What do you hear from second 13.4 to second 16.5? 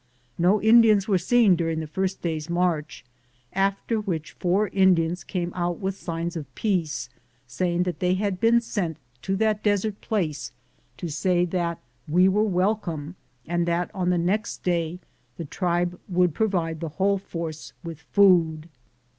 and that on the next day the tribe would am Google THE JOURNEY OF CORONADO